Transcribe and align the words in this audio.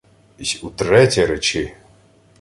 —Й 0.39 0.59
утретє 0.63 1.25
речи! 1.27 1.73